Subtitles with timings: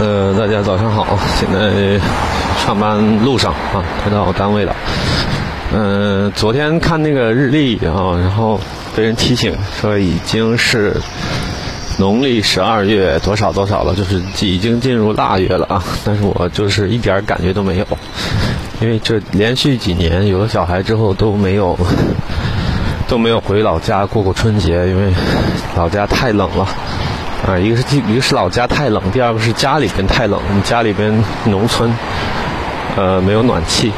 [0.00, 2.00] 呃，大家早上好，现在
[2.64, 4.74] 上班路上啊，快到单位了。
[5.74, 8.58] 嗯、昨天看那个日历啊，然后
[8.96, 10.96] 被人提醒说已经是
[11.98, 15.84] 农历十二月多少多少了，就是已经进入腊月了啊。
[16.02, 17.86] 但是我就是一点感觉都没有，
[18.80, 21.78] 因为这连续几年有了小孩之后都没有
[23.06, 25.12] 都没有回老家过过春节，因为
[25.76, 26.66] 老家太冷了。
[27.50, 30.40] 啊，一个是一个是老家太冷，第二个是家里边太冷。
[30.62, 31.12] 家里边
[31.46, 31.92] 农村，
[32.96, 33.92] 呃，没有暖气。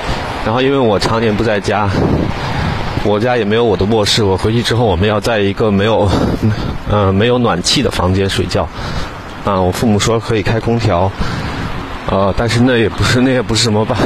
[0.46, 1.86] 然后因为我常年不在家，
[3.04, 4.24] 我家也没有我的卧室。
[4.24, 6.10] 我回去之后，我们要在一个没有，
[6.90, 8.66] 呃，没有暖气的房间睡觉。
[9.44, 11.12] 啊，我父母说可以开空调，
[12.10, 14.04] 呃，但是那也不是那也不是什么办法，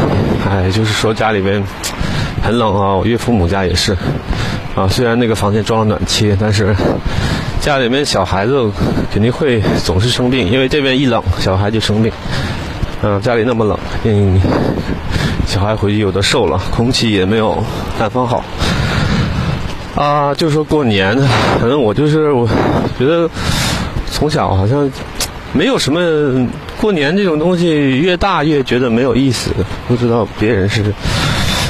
[0.51, 1.63] 哎，就是说家里边
[2.43, 2.97] 很冷啊。
[2.97, 3.97] 我岳父母家也是，
[4.75, 6.75] 啊，虽然那个房间装了暖气，但是。
[7.67, 8.71] 家里面小孩子
[9.13, 12.13] 肯定会总是生病，因为这边一冷，小孩就生病。
[13.03, 14.41] 嗯、家里那么冷，嗯，
[15.49, 17.65] 小孩回去有的受了，空气也没有
[17.99, 18.45] 南方好。
[19.97, 21.19] 啊，就说过年，
[21.59, 22.49] 可能我就是我
[23.01, 23.29] 觉得
[24.13, 24.89] 从小好像
[25.53, 26.49] 没有什么
[26.81, 29.51] 过年这种东西，越大越觉得没有意思。
[29.89, 30.95] 不知道别人是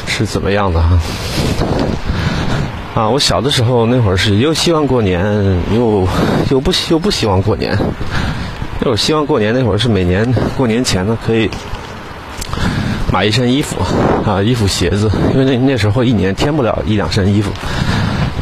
[0.06, 0.98] 是怎么样的哈。
[2.96, 5.22] 啊，我小的时候那会儿是又希望过年，
[5.70, 6.08] 又
[6.50, 7.76] 又不又不希望过年。
[8.80, 11.50] 那会儿希望过年那会儿是每年过年前呢可以
[13.12, 13.76] 买一身衣服
[14.24, 17.52] 啊，衣服鞋子，因为那那时候一年添不了一两身衣服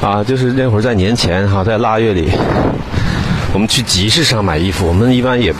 [0.00, 2.30] 啊，就是那会儿在年前哈、在腊月里，
[3.52, 5.52] 我们去集市上买衣服，我们一般也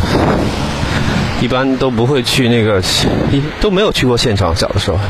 [1.40, 2.80] 一般都不会去那个
[3.60, 5.00] 都没有去过现场，小的时候，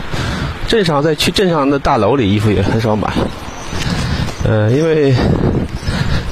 [0.69, 3.13] 镇上在去镇上的大楼里衣服也很少买。
[4.45, 5.15] 呃，因为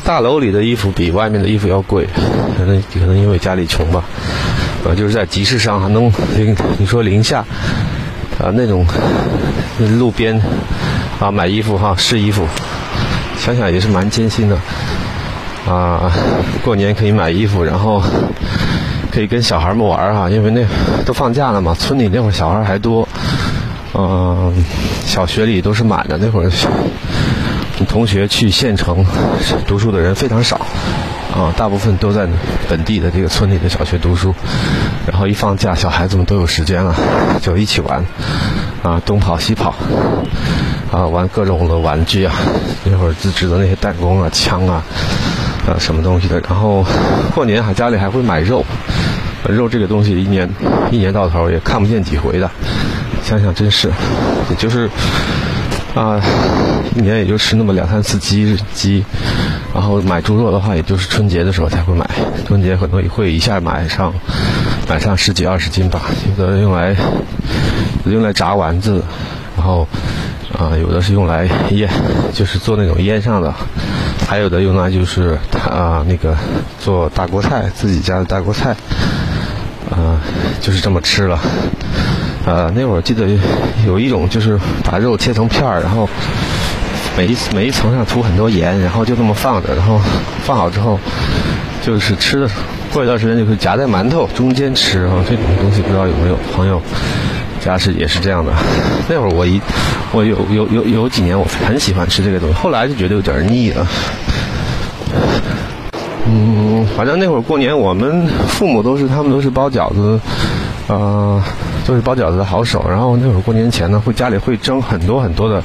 [0.04, 2.06] 大楼里的衣服比外面的衣服要贵，
[2.58, 4.04] 可能可能因为家里穷吧。
[4.84, 7.38] 呃，就是在集市上还能，你你说零下
[8.38, 8.84] 啊那种
[9.98, 10.38] 路边
[11.18, 12.46] 啊买衣服哈试衣服，
[13.38, 14.58] 想想也是蛮艰辛的
[15.66, 16.12] 啊。
[16.62, 18.02] 过年可以买衣服，然后
[19.10, 20.62] 可以跟小孩们玩儿哈，因为那
[21.06, 23.08] 都放假了嘛，村里那会儿小孩还多，
[23.94, 24.52] 嗯、
[25.06, 26.50] 小学里都是满的，那会儿。
[27.88, 29.04] 同学去县城
[29.66, 30.60] 读书的人非常少，
[31.34, 32.28] 啊，大部分都在
[32.68, 34.34] 本地的这个村里的小学读书。
[35.06, 36.94] 然后一放假，小孩子们都有时间了，
[37.40, 38.04] 就一起玩，
[38.82, 39.74] 啊，东跑西跑，
[40.92, 42.32] 啊，玩各种的玩具啊，
[42.84, 44.84] 那会儿自制的那些弹弓啊、枪啊，
[45.66, 46.38] 啊，什么东西的。
[46.40, 46.84] 然后
[47.34, 48.64] 过年还家里还会买肉，
[49.48, 50.48] 肉这个东西一年
[50.92, 52.48] 一年到头也看不见几回的，
[53.24, 53.90] 想想真是，
[54.50, 54.88] 也就是。
[55.94, 56.18] 啊，
[56.96, 59.04] 一年也就吃那么两三次鸡鸡，
[59.74, 62.08] 然后买猪肉的话，也就是春节的时候才会买。
[62.46, 64.12] 春节可能也会一下买上，
[64.88, 66.00] 买上十几二十斤吧。
[66.38, 66.96] 有的用来，
[68.06, 69.02] 用来炸丸子，
[69.54, 69.86] 然后
[70.58, 71.90] 啊，有的是用来腌，
[72.32, 73.52] 就是做那种腌上的，
[74.26, 76.34] 还有的用来就是啊那个
[76.80, 78.70] 做大锅菜，自己家的大锅菜，
[79.90, 80.16] 啊，
[80.62, 81.38] 就是这么吃了。
[82.44, 83.26] 呃，那会儿记得
[83.86, 86.08] 有一种就是把肉切成片儿，然后
[87.16, 90.00] 每一每一层上涂很多盐，然后就这么放着，然后
[90.44, 90.98] 放好之后
[91.86, 92.50] 就是吃的，
[92.92, 95.24] 过一段时间就是夹在馒头中间吃啊。
[95.28, 96.82] 这种东西不知道有没有朋友
[97.60, 98.52] 家是也是这样的。
[99.08, 99.60] 那会儿我一
[100.12, 103.86] 我有有有有几年我很喜欢吃这个东西，后来就觉得有点腻了。
[106.26, 110.20] 嗯，反正那会儿过年，我们父母都是他们都是包饺子，
[110.86, 111.42] 呃，
[111.86, 112.84] 就是包饺子的好手。
[112.88, 115.62] 然后那会儿过年前呢，会家里会蒸很多很多的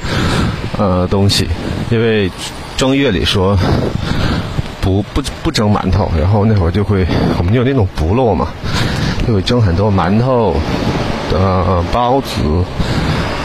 [0.78, 1.48] 呃东西，
[1.90, 2.30] 因为
[2.76, 3.56] 正月里说
[4.80, 7.06] 不不不蒸馒头，然后那会儿就会
[7.38, 8.48] 我们有那种不漏嘛，
[9.26, 10.56] 就会蒸很多馒头、
[11.32, 12.30] 呃包子、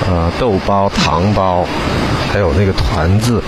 [0.07, 1.65] 呃豆包、糖包，
[2.31, 3.41] 还有那个团子。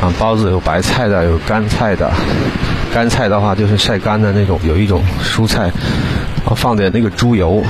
[0.00, 2.10] 啊，包子有白菜的，有干菜的。
[2.92, 5.70] 干菜的话就是晒干的那种，有一种蔬菜，
[6.56, 7.62] 放点那个猪油。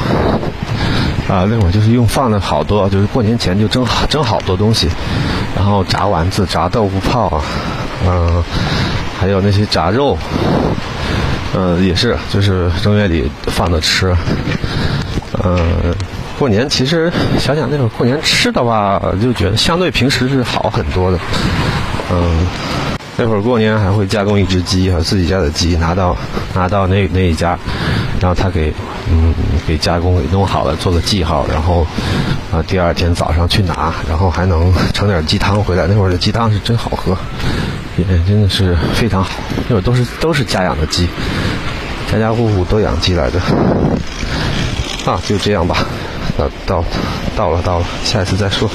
[1.32, 4.86] 啊，那会儿就是用放了好多，就是过年前就蒸好蒸好多东西，
[5.56, 7.42] 然后炸丸子、炸豆腐泡啊，
[8.06, 8.44] 嗯、
[9.18, 10.18] 还有那些炸肉，
[11.54, 14.14] 嗯、也是，就是正月里放着吃。
[15.42, 15.94] 嗯、
[16.38, 21.18] 过年其实想想那会儿过年吃的话，就觉得相对平时是好很多的。
[22.12, 22.46] 嗯，
[23.16, 26.14] 那会儿过年还会加工一只鸡啊，自己家的鸡拿到
[26.54, 27.58] 拿到那那一家，
[28.22, 28.72] 然后他给
[29.10, 29.34] 嗯
[29.66, 31.84] 给加工给弄好了，做个记号，然后
[32.52, 35.88] 啊第二天早上去拿，然后还能盛点鸡汤回来。
[35.88, 37.18] 那会儿的鸡汤是真好喝，
[37.96, 39.30] 也真的是非常好。
[39.68, 41.08] 那会儿都是都是家养的鸡，
[42.12, 43.40] 家家户户都养鸡来着。
[45.04, 45.78] 啊，就这样吧，
[46.38, 46.84] 到到
[47.36, 48.70] 到了到了，下一次再说。